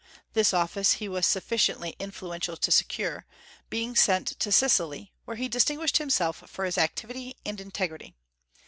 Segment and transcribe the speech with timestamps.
[0.33, 3.27] This office he was sufficiently influential to secure,
[3.69, 8.15] being sent to Sicily, where he distinguished himself for his activity and integrity.